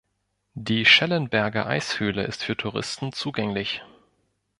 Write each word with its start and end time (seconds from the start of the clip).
Die 0.55 0.83
Schellenberger 0.83 1.67
Eishöhle 1.67 2.23
ist 2.23 2.43
für 2.43 2.57
Touristen 2.57 3.13
zugänglich. 3.13 3.83